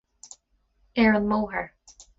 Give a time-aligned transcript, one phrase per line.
[1.03, 1.67] Ar an mbóthar